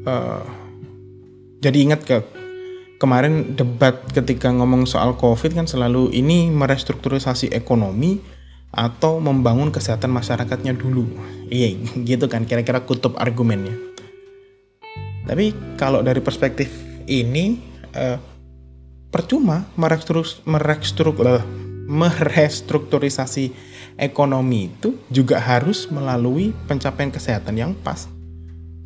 Uh, 0.10 0.42
jadi 1.58 1.78
ingat 1.82 2.02
ke 2.06 2.18
kemarin 3.02 3.54
debat 3.58 3.98
ketika 4.14 4.50
ngomong 4.54 4.86
soal 4.90 5.18
COVID 5.18 5.54
kan 5.54 5.66
selalu 5.70 6.14
ini 6.14 6.50
merestrukturisasi 6.54 7.54
ekonomi 7.54 8.22
atau 8.74 9.18
membangun 9.18 9.74
kesehatan 9.74 10.12
masyarakatnya 10.14 10.78
dulu. 10.78 11.08
Iya, 11.50 11.78
gitu 12.10 12.30
kan 12.30 12.46
kira-kira 12.46 12.84
kutub 12.86 13.18
argumennya. 13.18 13.74
Tapi 15.28 15.54
kalau 15.76 16.06
dari 16.06 16.22
perspektif 16.22 16.72
ini 17.10 17.60
uh, 17.96 18.18
percuma 19.10 19.68
merestruktur, 19.76 21.44
merestrukturisasi 21.88 23.52
ekonomi 23.98 24.70
itu 24.72 24.94
juga 25.10 25.42
harus 25.42 25.90
melalui 25.90 26.54
pencapaian 26.70 27.12
kesehatan 27.12 27.56
yang 27.58 27.72
pas. 27.74 28.17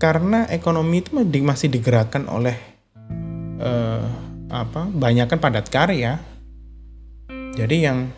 Karena 0.01 0.50
ekonomi 0.50 1.05
itu 1.05 1.13
masih 1.46 1.70
digerakkan 1.70 2.25
oleh 2.25 2.58
uh, 3.62 4.01
apa? 4.50 4.89
Banyak 4.89 5.29
kan 5.29 5.38
padat 5.38 5.70
karya. 5.70 6.17
Jadi 7.53 7.86
yang 7.86 8.10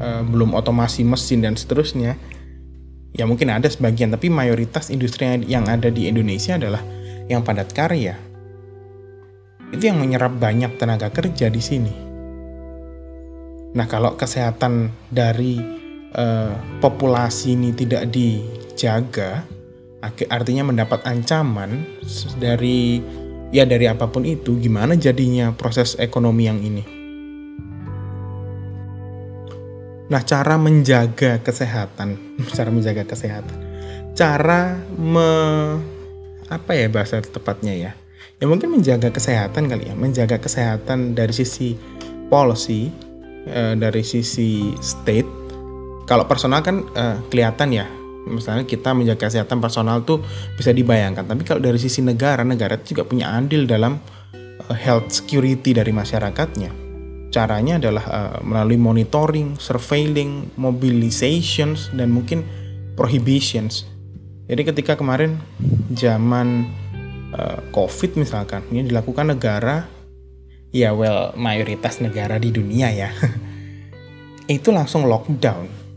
uh, 0.00 0.24
belum 0.24 0.56
otomasi 0.56 1.04
mesin 1.04 1.44
dan 1.44 1.52
seterusnya 1.52 2.16
ya 3.12 3.24
mungkin 3.28 3.52
ada 3.52 3.68
sebagian 3.68 4.14
tapi 4.14 4.32
mayoritas 4.32 4.88
industri 4.88 5.26
yang 5.44 5.68
ada 5.68 5.92
di 5.92 6.08
Indonesia 6.08 6.56
adalah 6.56 6.80
yang 7.28 7.44
padat 7.44 7.76
karya. 7.76 8.16
Itu 9.68 9.84
yang 9.84 10.00
menyerap 10.00 10.32
banyak 10.40 10.80
tenaga 10.80 11.12
kerja 11.12 11.52
di 11.52 11.60
sini. 11.60 11.94
Nah, 13.76 13.84
kalau 13.84 14.16
kesehatan 14.16 14.88
dari 15.12 15.60
uh, 16.16 16.80
populasi 16.80 17.52
ini 17.52 17.76
tidak 17.76 18.08
dijaga, 18.08 19.44
artinya 20.04 20.70
mendapat 20.70 21.02
ancaman 21.06 21.82
dari 22.38 23.02
ya 23.50 23.66
dari 23.66 23.90
apa 23.90 24.06
pun 24.06 24.22
itu, 24.22 24.54
gimana 24.60 24.94
jadinya 24.94 25.50
proses 25.54 25.98
ekonomi 25.98 26.46
yang 26.46 26.60
ini? 26.62 26.84
Nah, 30.08 30.24
cara 30.24 30.56
menjaga 30.56 31.42
kesehatan, 31.44 32.16
cara 32.56 32.70
menjaga 32.72 33.04
kesehatan, 33.04 33.56
cara 34.16 34.78
me 34.96 35.30
apa 36.48 36.72
ya 36.72 36.88
bahasa 36.88 37.20
tepatnya 37.20 37.74
ya? 37.76 37.92
Ya 38.38 38.46
mungkin 38.46 38.70
menjaga 38.70 39.10
kesehatan 39.10 39.66
kali 39.66 39.90
ya 39.90 39.98
menjaga 39.98 40.38
kesehatan 40.38 41.18
dari 41.18 41.34
sisi 41.34 41.74
policy 42.30 42.86
uh, 43.50 43.74
dari 43.74 44.06
sisi 44.06 44.72
state. 44.78 45.26
Kalau 46.06 46.24
personal 46.24 46.62
kan 46.62 46.86
uh, 46.94 47.18
kelihatan 47.28 47.74
ya 47.74 47.97
misalnya 48.28 48.68
kita 48.68 48.92
menjaga 48.92 49.26
kesehatan 49.26 49.58
personal 49.58 50.04
tuh 50.04 50.20
bisa 50.54 50.70
dibayangkan. 50.70 51.24
Tapi 51.24 51.42
kalau 51.42 51.58
dari 51.64 51.80
sisi 51.80 52.04
negara 52.04 52.44
negara 52.44 52.76
itu 52.76 52.94
juga 52.94 53.08
punya 53.08 53.32
andil 53.32 53.64
dalam 53.64 53.96
uh, 54.68 54.76
health 54.76 55.10
security 55.10 55.72
dari 55.72 55.90
masyarakatnya. 55.90 56.70
Caranya 57.28 57.76
adalah 57.80 58.04
uh, 58.08 58.38
melalui 58.44 58.80
monitoring 58.80 59.56
surveilling 59.56 60.52
mobilizations 60.56 61.92
dan 61.96 62.12
mungkin 62.12 62.44
prohibitions. 62.96 63.88
Jadi 64.48 64.64
ketika 64.64 64.96
kemarin 64.96 65.36
zaman 65.92 66.68
uh, 67.36 67.60
COVID 67.72 68.16
misalkan 68.16 68.64
ini 68.72 68.88
dilakukan 68.88 69.36
negara 69.36 69.84
ya 70.72 70.92
well 70.92 71.32
mayoritas 71.36 72.00
negara 72.00 72.36
di 72.36 72.52
dunia 72.52 72.92
ya 72.92 73.10
itu 74.56 74.68
langsung 74.72 75.04
lockdown. 75.04 75.87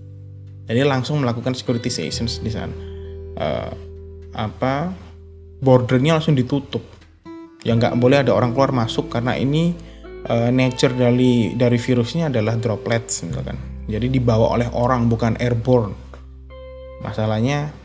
Jadi 0.72 0.88
langsung 0.88 1.20
melakukan 1.20 1.52
securitization 1.52 2.32
di 2.40 2.52
sana. 2.52 2.76
Uh, 3.36 3.72
apa 4.32 4.96
bordernya 5.60 6.16
langsung 6.16 6.34
ditutup. 6.34 6.82
Ya 7.68 7.76
nggak 7.76 8.00
boleh 8.00 8.24
ada 8.24 8.32
orang 8.32 8.56
keluar 8.56 8.72
masuk 8.72 9.12
karena 9.12 9.36
ini 9.36 9.76
uh, 10.32 10.50
nature 10.50 10.96
dari 10.96 11.54
dari 11.54 11.76
virusnya 11.76 12.32
adalah 12.32 12.56
droplets 12.56 13.28
misalkan. 13.28 13.60
Jadi 13.92 14.08
dibawa 14.08 14.56
oleh 14.56 14.72
orang 14.72 15.12
bukan 15.12 15.36
airborne. 15.44 15.92
Masalahnya 17.04 17.82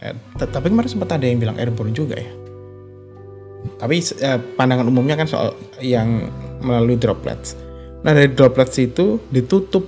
Eh, 0.00 0.16
tapi 0.32 0.72
kemarin 0.72 0.88
sempat 0.88 1.12
ada 1.12 1.28
yang 1.28 1.36
bilang 1.36 1.60
airborne 1.60 1.92
juga 1.92 2.16
ya. 2.16 2.32
Tapi 3.76 4.00
eh, 4.00 4.40
pandangan 4.56 4.88
umumnya 4.88 5.20
kan 5.20 5.28
soal 5.28 5.52
yang 5.84 6.24
melalui 6.64 6.96
droplets. 6.96 7.52
Nah 8.00 8.16
dari 8.16 8.32
droplets 8.32 8.80
itu 8.80 9.20
ditutup 9.28 9.84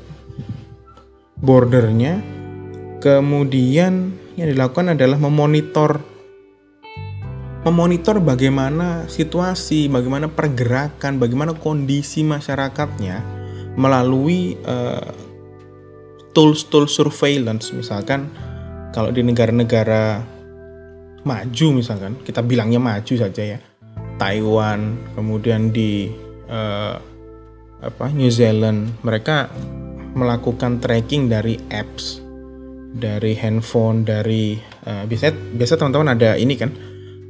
bordernya, 1.42 2.22
kemudian 3.02 4.14
yang 4.38 4.48
dilakukan 4.48 4.94
adalah 4.94 5.18
memonitor. 5.18 6.00
Memonitor 7.62 8.18
bagaimana 8.18 9.06
situasi, 9.06 9.86
bagaimana 9.86 10.26
pergerakan, 10.26 11.22
bagaimana 11.22 11.54
kondisi 11.54 12.26
masyarakatnya 12.26 13.22
melalui 13.78 14.58
uh, 14.66 15.14
tools-tools 16.34 16.90
surveillance. 16.90 17.70
Misalkan 17.70 18.26
kalau 18.90 19.14
di 19.14 19.22
negara-negara 19.22 20.26
maju 21.22 21.66
misalkan 21.78 22.18
kita 22.26 22.42
bilangnya 22.42 22.82
maju 22.82 23.14
saja 23.14 23.42
ya. 23.56 23.58
Taiwan 24.18 24.98
kemudian 25.14 25.70
di 25.70 26.10
uh, 26.50 26.98
apa 27.82 28.06
New 28.10 28.30
Zealand 28.30 28.90
mereka 29.06 29.50
melakukan 30.12 30.78
tracking 30.78 31.28
dari 31.28 31.56
apps 31.72 32.20
dari 32.92 33.32
handphone 33.40 34.04
dari 34.04 34.60
uh, 34.84 35.08
biasa 35.08 35.56
biasa 35.56 35.80
teman-teman 35.80 36.12
ada 36.12 36.36
ini 36.36 36.54
kan 36.60 36.70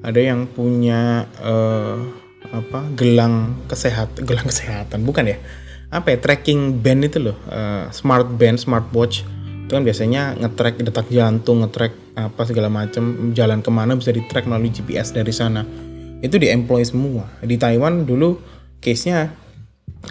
ada 0.02 0.18
yang 0.18 0.50
punya 0.50 1.30
uh, 1.38 2.02
apa 2.50 2.90
gelang 2.98 3.62
kesehatan 3.70 4.22
gelang 4.28 4.46
kesehatan 4.46 5.06
bukan 5.06 5.30
ya? 5.30 5.38
Apa 5.92 6.16
ya 6.16 6.18
tracking 6.18 6.80
band 6.80 7.04
itu 7.06 7.20
loh 7.20 7.36
uh, 7.52 7.86
smart 7.92 8.26
band 8.34 8.58
smartwatch 8.58 9.22
itu 9.72 9.80
kan 9.80 9.88
biasanya 9.88 10.36
ngetrack 10.36 10.84
detak 10.84 11.08
jantung, 11.08 11.64
ngetrack 11.64 11.96
apa 12.12 12.44
segala 12.44 12.68
macam 12.68 13.32
jalan 13.32 13.64
ke 13.64 13.72
mana 13.72 13.96
bisa 13.96 14.12
di 14.12 14.20
track 14.28 14.44
melalui 14.44 14.68
GPS 14.68 15.16
dari 15.16 15.32
sana. 15.32 15.64
Itu 16.20 16.36
di 16.36 16.52
employ 16.52 16.84
semua. 16.84 17.24
Di 17.40 17.56
Taiwan 17.56 18.04
dulu 18.04 18.36
case 18.84 19.08
nya 19.08 19.32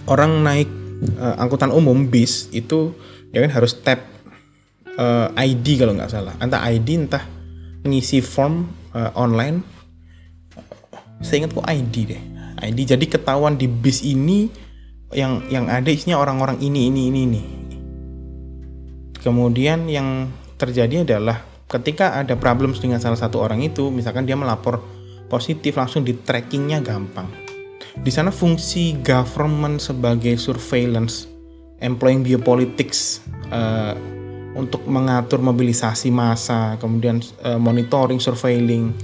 orang 0.10 0.42
naik 0.42 0.81
uh, 1.18 1.36
angkutan 1.42 1.74
umum 1.74 2.08
bis 2.08 2.48
itu 2.54 2.94
ya 3.34 3.42
kan 3.42 3.52
harus 3.52 3.74
tap 3.82 4.06
uh, 4.98 5.32
eh, 5.34 5.52
ID 5.54 5.82
kalau 5.82 5.98
nggak 5.98 6.12
salah. 6.12 6.34
Entah 6.38 6.62
ID 6.62 7.08
entah 7.08 7.24
ngisi 7.86 8.22
form 8.22 8.70
uh, 8.94 9.12
online. 9.18 9.64
Kok 11.22 11.66
ID 11.66 11.96
deh. 12.10 12.22
ID 12.62 12.98
jadi 12.98 13.06
ketahuan 13.06 13.58
di 13.58 13.70
bis 13.70 14.02
ini 14.06 14.50
yang 15.14 15.46
yang 15.50 15.70
ada 15.70 15.90
isinya 15.90 16.18
orang-orang 16.18 16.62
ini 16.62 16.90
ini 16.90 17.02
ini 17.10 17.20
ini. 17.26 17.42
Kemudian 19.22 19.86
yang 19.86 20.34
terjadi 20.58 21.06
adalah 21.06 21.46
ketika 21.70 22.18
ada 22.18 22.34
problem 22.38 22.74
dengan 22.74 22.98
salah 22.98 23.18
satu 23.18 23.38
orang 23.38 23.62
itu 23.62 23.94
misalkan 23.94 24.26
dia 24.26 24.34
melapor 24.34 24.82
positif 25.30 25.78
langsung 25.78 26.04
di 26.04 26.18
trackingnya 26.18 26.82
gampang 26.84 27.51
di 28.00 28.12
sana 28.12 28.32
fungsi 28.32 28.96
government 29.04 29.84
sebagai 29.84 30.40
surveillance 30.40 31.28
employing 31.84 32.24
biopolitics 32.24 33.20
uh, 33.52 33.98
untuk 34.56 34.88
mengatur 34.88 35.44
mobilisasi 35.44 36.08
massa 36.14 36.80
kemudian 36.80 37.20
uh, 37.44 37.60
monitoring 37.60 38.22
surveilling 38.24 38.96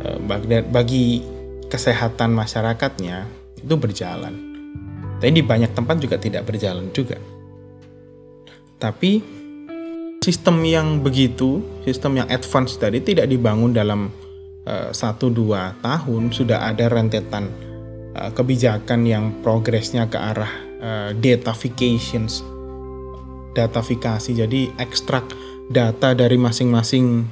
uh, 0.00 0.18
bagi, 0.70 1.20
kesehatan 1.68 2.32
masyarakatnya 2.32 3.26
itu 3.58 3.74
berjalan. 3.74 4.54
Tapi 5.18 5.30
di 5.34 5.42
banyak 5.42 5.74
tempat 5.74 5.96
juga 5.98 6.20
tidak 6.20 6.46
berjalan 6.46 6.92
juga. 6.94 7.18
Tapi 8.78 9.18
sistem 10.22 10.62
yang 10.62 11.02
begitu, 11.02 11.64
sistem 11.82 12.22
yang 12.22 12.28
advance 12.30 12.76
tadi 12.76 13.00
tidak 13.00 13.26
dibangun 13.26 13.72
dalam 13.72 14.12
eh, 14.68 14.92
satu 14.92 15.32
dua 15.32 15.72
tahun 15.80 16.30
sudah 16.30 16.68
ada 16.68 16.92
rentetan 16.92 17.48
uh, 18.14 18.30
kebijakan 18.32 19.04
yang 19.04 19.24
progresnya 19.42 20.06
ke 20.08 20.18
arah 20.18 20.52
uh, 20.80 21.10
datafications, 21.14 22.46
datafikasi. 23.52 24.30
Jadi 24.32 24.70
ekstrak 24.78 25.26
data 25.68 26.14
dari 26.14 26.38
masing-masing 26.38 27.26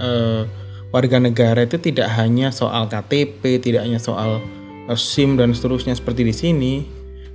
uh, 0.00 0.44
warga 0.92 1.18
negara 1.18 1.64
itu 1.64 1.80
tidak 1.80 2.12
hanya 2.16 2.52
soal 2.52 2.86
KTP, 2.86 3.60
tidak 3.60 3.84
hanya 3.84 3.98
soal 3.98 4.40
uh, 4.86 4.98
SIM 4.98 5.40
dan 5.40 5.52
seterusnya 5.56 5.96
seperti 5.96 6.22
di 6.24 6.34
sini, 6.34 6.74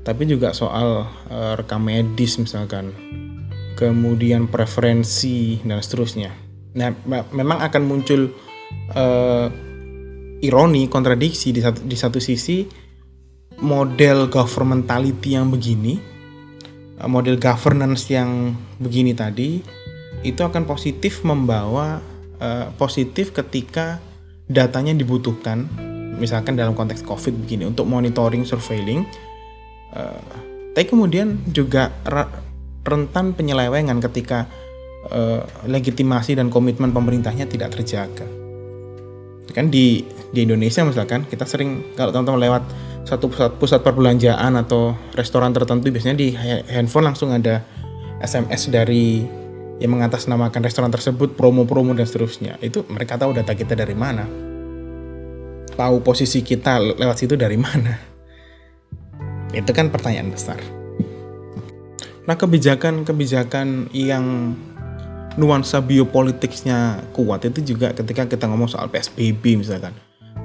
tapi 0.02 0.26
juga 0.30 0.54
soal 0.54 1.06
uh, 1.30 1.54
rekam 1.58 1.84
medis 1.84 2.38
misalkan 2.42 2.94
kemudian 3.78 4.46
preferensi 4.46 5.58
dan 5.66 5.82
seterusnya. 5.82 6.30
Nah, 6.78 6.94
memang 7.34 7.60
akan 7.66 7.82
muncul 7.84 8.32
uh, 8.94 9.48
ironi, 10.42 10.86
kontradiksi 10.86 11.54
di 11.54 11.62
satu 11.62 11.82
di 11.84 11.98
satu 11.98 12.18
sisi 12.22 12.81
model 13.62 14.28
governmentality 14.28 15.38
yang 15.38 15.54
begini, 15.54 16.02
uh, 17.00 17.08
model 17.08 17.38
governance 17.38 18.10
yang 18.10 18.58
begini 18.82 19.14
tadi 19.14 19.62
itu 20.22 20.42
akan 20.42 20.66
positif 20.66 21.22
membawa 21.22 22.02
uh, 22.42 22.68
positif 22.76 23.32
ketika 23.32 24.02
datanya 24.50 24.92
dibutuhkan, 24.98 25.70
misalkan 26.18 26.58
dalam 26.58 26.76
konteks 26.76 27.06
COVID 27.06 27.46
begini 27.48 27.70
untuk 27.70 27.88
monitoring, 27.88 28.44
surveilling. 28.44 29.06
Uh, 29.94 30.20
tapi 30.72 30.88
kemudian 30.88 31.40
juga 31.52 31.92
rentan 32.82 33.36
penyelewengan 33.36 34.00
ketika 34.02 34.48
uh, 35.12 35.44
legitimasi 35.68 36.38
dan 36.38 36.50
komitmen 36.50 36.96
pemerintahnya 36.96 37.46
tidak 37.46 37.76
terjaga. 37.78 38.26
Kan 39.52 39.68
di 39.68 40.08
di 40.32 40.48
Indonesia 40.48 40.88
misalkan 40.88 41.28
kita 41.28 41.44
sering 41.44 41.92
kalau 42.00 42.16
teman-teman 42.16 42.40
lewat 42.40 42.64
satu 43.02 43.28
pusat, 43.28 43.52
pusat 43.58 43.80
perbelanjaan 43.82 44.54
atau 44.58 44.94
restoran 45.18 45.52
tertentu 45.52 45.90
biasanya 45.90 46.18
di 46.18 46.34
handphone 46.70 47.12
langsung 47.12 47.34
ada 47.34 47.66
SMS 48.22 48.70
dari 48.70 49.26
yang 49.82 49.98
mengatasnamakan 49.98 50.62
restoran 50.62 50.94
tersebut 50.94 51.34
promo-promo 51.34 51.98
dan 51.98 52.06
seterusnya. 52.06 52.62
Itu 52.62 52.86
mereka 52.86 53.18
tahu 53.18 53.34
data 53.34 53.58
kita 53.58 53.74
dari 53.74 53.98
mana. 53.98 54.30
Tahu 55.74 56.06
posisi 56.06 56.46
kita 56.46 56.78
lewat 56.78 57.18
situ 57.18 57.34
dari 57.34 57.58
mana. 57.58 57.98
Itu 59.50 59.74
kan 59.74 59.90
pertanyaan 59.90 60.30
besar. 60.30 60.62
Nah 62.30 62.38
kebijakan-kebijakan 62.38 63.90
yang 63.98 64.54
nuansa 65.42 65.82
biopolitiknya 65.82 67.10
kuat 67.16 67.42
itu 67.50 67.74
juga 67.74 67.96
ketika 67.98 68.30
kita 68.30 68.46
ngomong 68.52 68.70
soal 68.70 68.92
PSBB 68.92 69.58
misalkan 69.58 69.96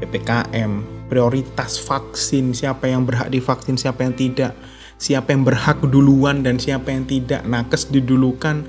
PPKM, 0.02 0.84
prioritas 1.08 1.80
vaksin, 1.80 2.52
siapa 2.52 2.90
yang 2.90 3.08
berhak 3.08 3.32
divaksin, 3.32 3.80
siapa 3.80 4.04
yang 4.04 4.14
tidak, 4.14 4.52
siapa 5.00 5.32
yang 5.32 5.44
berhak 5.44 5.80
duluan 5.86 6.44
dan 6.44 6.60
siapa 6.60 6.92
yang 6.92 7.08
tidak, 7.08 7.44
nakes 7.48 7.88
didulukan, 7.88 8.64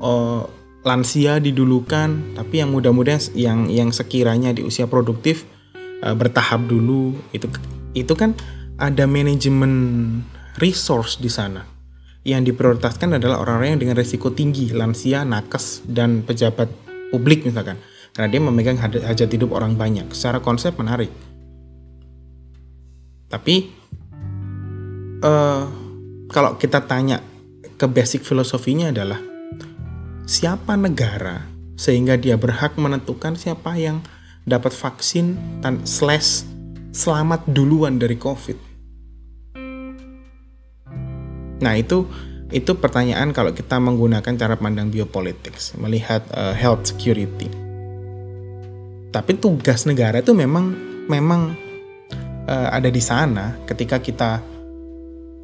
oh, 0.00 0.48
lansia 0.86 1.42
didulukan, 1.42 2.38
tapi 2.38 2.62
yang 2.62 2.70
muda-muda 2.70 3.18
yang 3.34 3.66
yang 3.66 3.90
sekiranya 3.90 4.54
di 4.54 4.62
usia 4.62 4.86
produktif 4.86 5.42
uh, 6.06 6.14
bertahap 6.14 6.62
dulu. 6.70 7.18
Itu 7.34 7.50
itu 7.96 8.12
kan 8.14 8.38
ada 8.78 9.08
manajemen 9.10 9.72
resource 10.62 11.18
di 11.18 11.26
sana. 11.32 11.66
Yang 12.26 12.54
diprioritaskan 12.54 13.22
adalah 13.22 13.38
orang-orang 13.38 13.78
yang 13.78 13.82
dengan 13.86 13.96
resiko 14.02 14.34
tinggi, 14.34 14.74
lansia, 14.74 15.22
nakes, 15.22 15.86
dan 15.86 16.26
pejabat 16.26 16.66
publik 17.14 17.46
misalkan. 17.46 17.78
Karena 18.16 18.32
dia 18.32 18.40
memegang 18.40 18.80
hajat 18.80 19.28
hidup 19.28 19.52
orang 19.52 19.76
banyak. 19.76 20.08
Secara 20.16 20.40
konsep 20.40 20.72
menarik. 20.80 21.12
Tapi 23.28 23.68
uh, 25.20 25.68
kalau 26.32 26.56
kita 26.56 26.80
tanya 26.88 27.20
ke 27.76 27.84
basic 27.84 28.24
filosofinya 28.24 28.88
adalah 28.88 29.20
siapa 30.24 30.80
negara 30.80 31.44
sehingga 31.76 32.16
dia 32.16 32.40
berhak 32.40 32.80
menentukan 32.80 33.36
siapa 33.36 33.76
yang 33.76 34.00
dapat 34.48 34.72
vaksin 34.72 35.36
dan 35.60 35.84
slash 35.84 36.48
selamat 36.96 37.44
duluan 37.52 38.00
dari 38.00 38.16
COVID. 38.16 38.58
Nah, 41.60 41.74
itu 41.76 42.08
itu 42.48 42.72
pertanyaan 42.78 43.34
kalau 43.36 43.52
kita 43.52 43.76
menggunakan 43.76 44.32
cara 44.38 44.56
pandang 44.56 44.88
biopolitics, 44.88 45.76
melihat 45.76 46.24
uh, 46.32 46.56
health 46.56 46.88
security. 46.88 47.65
Tapi 49.16 49.40
tugas 49.40 49.88
negara 49.88 50.20
itu 50.20 50.36
memang 50.36 50.76
memang 51.08 51.56
uh, 52.44 52.68
ada 52.68 52.92
di 52.92 53.00
sana 53.00 53.56
ketika 53.64 53.96
kita 53.96 54.44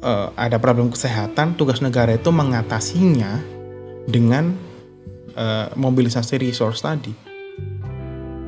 uh, 0.05 0.29
ada 0.37 0.61
problem 0.61 0.93
kesehatan, 0.93 1.57
tugas 1.57 1.81
negara 1.81 2.13
itu 2.13 2.29
mengatasinya 2.29 3.41
dengan 4.05 4.53
uh, 5.33 5.73
mobilisasi 5.73 6.37
resource 6.37 6.85
tadi. 6.85 7.09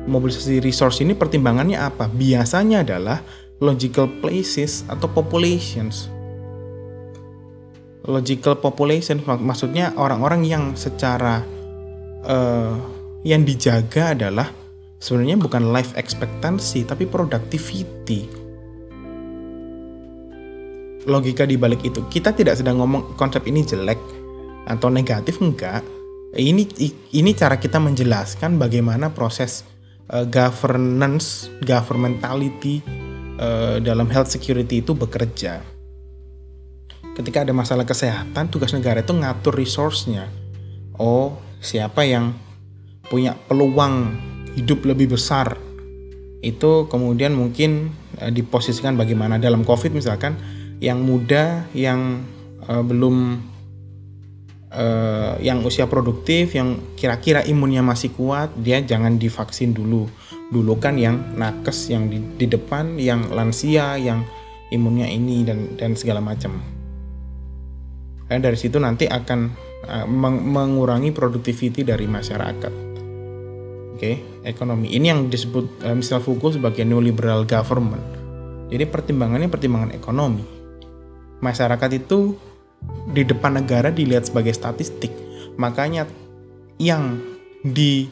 Mobilisasi 0.06 0.62
resource 0.62 1.02
ini 1.02 1.18
pertimbangannya 1.18 1.82
apa? 1.82 2.06
Biasanya 2.06 2.86
adalah 2.86 3.18
logical 3.58 4.06
places 4.22 4.86
atau 4.86 5.10
populations 5.10 6.06
logical 8.06 8.54
population 8.62 9.18
mak 9.26 9.42
maksudnya 9.42 9.90
orang-orang 9.98 10.46
yang 10.46 10.64
secara 10.78 11.42
uh, 12.22 12.78
yang 13.26 13.42
dijaga 13.42 14.14
adalah 14.14 14.46
sebenarnya 14.96 15.36
bukan 15.40 15.72
life 15.72 15.92
expectancy 15.96 16.84
tapi 16.84 17.04
productivity. 17.04 18.28
Logika 21.06 21.46
di 21.46 21.54
balik 21.54 21.86
itu 21.86 22.02
kita 22.10 22.34
tidak 22.34 22.58
sedang 22.58 22.82
ngomong 22.82 23.14
konsep 23.14 23.46
ini 23.46 23.62
jelek 23.62 23.98
atau 24.66 24.90
negatif 24.90 25.38
enggak. 25.38 25.86
Ini 26.36 26.68
ini 27.16 27.30
cara 27.32 27.56
kita 27.56 27.78
menjelaskan 27.78 28.58
bagaimana 28.58 29.14
proses 29.14 29.62
uh, 30.10 30.26
governance 30.26 31.48
governmentality 31.62 32.82
uh, 33.38 33.78
dalam 33.78 34.10
health 34.10 34.28
security 34.34 34.82
itu 34.82 34.92
bekerja. 34.92 35.62
Ketika 37.16 37.46
ada 37.46 37.54
masalah 37.56 37.88
kesehatan 37.88 38.52
tugas 38.52 38.76
negara 38.76 39.00
itu 39.00 39.14
ngatur 39.16 39.56
resource-nya. 39.56 40.28
Oh 41.00 41.40
siapa 41.62 42.04
yang 42.04 42.36
punya 43.08 43.38
peluang 43.48 44.18
hidup 44.56 44.88
lebih 44.88 45.14
besar. 45.14 45.60
Itu 46.40 46.88
kemudian 46.88 47.36
mungkin 47.36 47.92
uh, 48.18 48.32
diposisikan 48.32 48.96
bagaimana. 48.96 49.36
Dalam 49.36 49.62
covid 49.62 49.92
misalkan 49.92 50.34
yang 50.80 51.04
muda 51.04 51.68
yang 51.76 52.24
uh, 52.64 52.80
belum 52.80 53.40
uh, 54.72 55.36
yang 55.44 55.60
usia 55.62 55.84
produktif 55.84 56.56
yang 56.56 56.80
kira-kira 56.96 57.44
imunnya 57.44 57.84
masih 57.84 58.16
kuat 58.16 58.56
dia 58.56 58.80
jangan 58.80 59.20
divaksin 59.20 59.76
dulu. 59.76 60.08
Dulu 60.46 60.78
kan 60.80 60.96
yang 60.96 61.36
nakes 61.36 61.92
yang 61.92 62.08
di, 62.08 62.22
di 62.40 62.46
depan 62.48 62.96
yang 62.96 63.28
lansia 63.34 64.00
yang 64.00 64.24
imunnya 64.72 65.10
ini 65.10 65.44
dan 65.44 65.76
dan 65.76 65.92
segala 65.98 66.24
macam. 66.24 66.56
Karena 68.26 68.50
dari 68.50 68.58
situ 68.58 68.78
nanti 68.82 69.06
akan 69.06 69.66
meng 70.10 70.42
mengurangi 70.50 71.14
productivity 71.14 71.86
dari 71.86 72.10
masyarakat. 72.10 72.85
Oke, 73.96 74.12
okay, 74.12 74.44
ekonomi. 74.44 74.92
Ini 74.92 75.08
yang 75.08 75.32
disebut 75.32 75.88
uh, 75.88 75.96
Michel 75.96 76.20
Foucault 76.20 76.60
sebagai 76.60 76.84
neoliberal 76.84 77.48
government. 77.48 78.04
Jadi 78.68 78.84
pertimbangannya 78.84 79.48
pertimbangan 79.48 79.96
ekonomi. 79.96 80.44
Masyarakat 81.40 81.90
itu 81.96 82.36
di 83.08 83.24
depan 83.24 83.56
negara 83.56 83.88
dilihat 83.88 84.28
sebagai 84.28 84.52
statistik. 84.52 85.08
Makanya 85.56 86.04
yang 86.76 87.24
di 87.64 88.04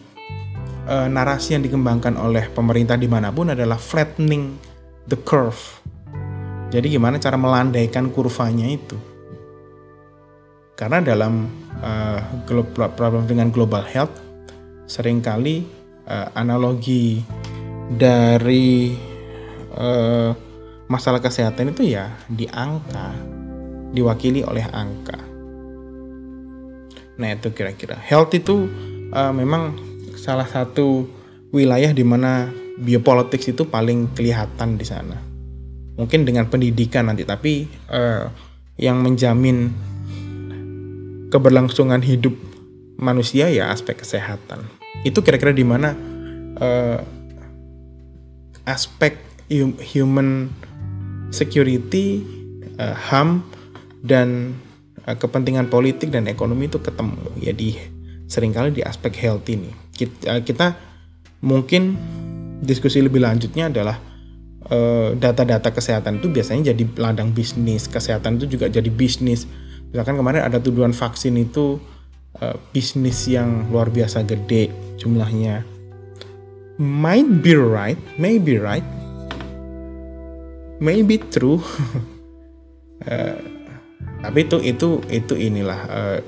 uh, 0.88 1.04
narasi 1.04 1.60
yang 1.60 1.60
dikembangkan 1.68 2.16
oleh 2.16 2.48
pemerintah 2.48 2.96
di 2.96 3.04
mana 3.04 3.28
pun 3.28 3.52
adalah 3.52 3.76
flattening 3.76 4.56
the 5.04 5.20
curve. 5.20 5.84
Jadi 6.72 6.96
gimana 6.96 7.20
cara 7.20 7.36
melandaikan 7.36 8.08
kurvanya 8.08 8.72
itu? 8.72 8.96
Karena 10.80 11.04
dalam 11.04 11.44
uh, 11.84 12.24
problem 12.72 13.28
dengan 13.28 13.52
global 13.52 13.84
health 13.84 14.23
sering 14.84 15.24
kali 15.24 15.64
uh, 16.08 16.28
analogi 16.36 17.24
dari 17.92 18.96
uh, 19.76 20.32
masalah 20.88 21.20
kesehatan 21.20 21.72
itu 21.72 21.96
ya 21.96 22.12
di 22.28 22.44
angka, 22.48 23.12
diwakili 23.92 24.44
oleh 24.44 24.64
angka. 24.68 25.18
Nah 27.14 27.28
itu 27.30 27.48
kira-kira 27.54 27.96
health 27.98 28.34
itu 28.34 28.68
uh, 29.14 29.32
memang 29.32 29.76
salah 30.18 30.48
satu 30.48 31.06
wilayah 31.54 31.94
di 31.94 32.02
mana 32.02 32.50
biopolitics 32.80 33.54
itu 33.54 33.68
paling 33.70 34.10
kelihatan 34.12 34.74
di 34.74 34.86
sana. 34.86 35.18
Mungkin 35.94 36.26
dengan 36.26 36.50
pendidikan 36.50 37.06
nanti, 37.06 37.22
tapi 37.22 37.70
uh, 37.86 38.26
yang 38.74 38.98
menjamin 38.98 39.70
keberlangsungan 41.30 42.02
hidup 42.02 42.34
manusia 42.98 43.50
ya 43.50 43.70
aspek 43.70 43.98
kesehatan. 43.98 44.64
Itu 45.02 45.20
kira-kira 45.26 45.50
di 45.50 45.66
mana 45.66 45.92
uh, 46.58 46.98
aspek 48.64 49.18
human 49.92 50.50
security, 51.34 52.22
uh, 52.80 52.96
HAM 52.96 53.44
dan 54.00 54.56
uh, 55.04 55.16
kepentingan 55.18 55.68
politik 55.68 56.08
dan 56.14 56.30
ekonomi 56.30 56.70
itu 56.70 56.80
ketemu 56.80 57.18
ya 57.42 57.52
di 57.52 57.76
sering 58.24 58.54
kali 58.54 58.72
di 58.72 58.82
aspek 58.86 59.12
health 59.20 59.46
ini. 59.50 59.70
Kita, 59.92 60.38
uh, 60.38 60.40
kita 60.40 60.78
mungkin 61.44 61.98
diskusi 62.64 63.04
lebih 63.04 63.20
lanjutnya 63.20 63.68
adalah 63.68 63.98
data-data 65.20 65.76
kesehatan 65.76 66.24
itu 66.24 66.32
biasanya 66.32 66.72
jadi 66.72 66.88
ladang 66.96 67.36
bisnis, 67.36 67.84
kesehatan 67.84 68.40
itu 68.40 68.56
juga 68.56 68.72
jadi 68.72 68.88
bisnis. 68.88 69.44
Misalkan 69.92 70.16
kemarin 70.16 70.40
ada 70.40 70.56
tuduhan 70.56 70.96
vaksin 70.96 71.36
itu 71.36 71.84
uh, 72.40 72.56
bisnis 72.74 73.28
yang 73.30 73.68
luar 73.70 73.90
biasa 73.90 74.24
gede 74.26 74.72
jumlahnya. 74.98 75.62
Might 76.80 77.44
be 77.44 77.54
right 77.54 78.00
maybe 78.18 78.58
right 78.58 78.86
maybe 80.82 81.22
true. 81.30 81.62
Uh, 83.04 83.38
tapi 84.24 84.48
itu 84.48 84.56
itu 84.64 84.88
itu 85.12 85.34
inilah 85.36 85.80
uh, 85.86 86.18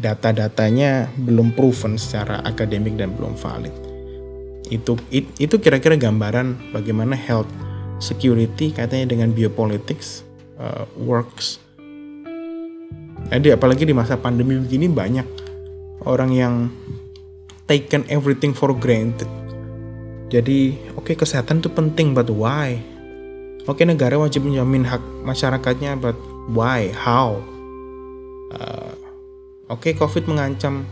data-datanya 0.00 1.12
belum 1.20 1.52
proven 1.52 2.00
secara 2.00 2.40
akademik 2.42 2.96
dan 2.96 3.12
belum 3.12 3.36
valid. 3.36 3.74
Itu 4.72 4.96
it, 5.12 5.28
itu 5.36 5.60
kira-kira 5.60 6.00
gambaran 6.00 6.72
bagaimana 6.72 7.14
health 7.14 7.50
security 8.00 8.72
katanya 8.72 9.12
dengan 9.12 9.36
biopolitics 9.36 10.24
uh, 10.56 10.88
works 10.96 11.60
jadi 13.28 13.60
apalagi 13.60 13.84
di 13.84 13.92
masa 13.92 14.16
pandemi 14.16 14.56
begini 14.56 14.88
banyak 14.88 15.26
orang 16.08 16.30
yang 16.32 16.54
taken 17.68 18.02
everything 18.10 18.50
for 18.50 18.72
granted. 18.74 19.28
Jadi, 20.30 20.78
oke 20.94 21.10
okay, 21.10 21.14
kesehatan 21.18 21.58
itu 21.58 21.70
penting, 21.70 22.14
but 22.14 22.30
why? 22.30 22.78
Oke 23.66 23.82
okay, 23.82 23.86
negara 23.86 24.18
wajib 24.18 24.46
menjamin 24.46 24.86
hak 24.86 25.02
masyarakatnya, 25.26 25.98
but 25.98 26.14
why? 26.50 26.90
How? 26.94 27.38
Uh, 28.50 28.94
oke 29.70 29.86
okay, 29.86 29.92
COVID 29.94 30.26
mengancam 30.26 30.86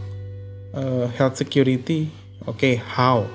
uh, 0.74 1.10
health 1.18 1.38
security, 1.38 2.10
oke 2.46 2.58
okay, 2.58 2.74
how? 2.78 3.26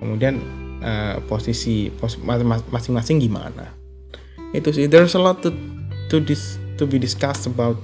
Kemudian 0.00 0.40
uh, 0.80 1.20
posisi 1.28 1.92
pos, 1.92 2.16
masing-masing 2.72 3.20
gimana? 3.20 3.76
Itu 4.56 4.72
sih. 4.72 4.88
There's 4.88 5.12
a 5.16 5.20
lot 5.20 5.44
to 5.44 5.52
to 6.08 6.24
dis 6.24 6.56
to 6.80 6.86
be 6.86 6.98
discussed 6.98 7.46
about 7.46 7.76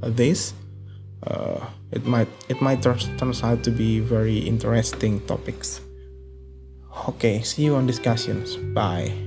this. 0.00 0.54
Uh, 1.26 1.58
it 1.90 2.06
might 2.06 2.28
it 2.48 2.62
might 2.62 2.80
turn 2.80 3.34
out 3.42 3.62
to 3.66 3.70
be 3.70 3.98
very 3.98 4.38
interesting 4.38 5.20
topics. 5.26 5.82
Okay, 7.08 7.42
see 7.42 7.66
you 7.66 7.74
on 7.74 7.86
discussions. 7.86 8.56
Bye. 8.72 9.25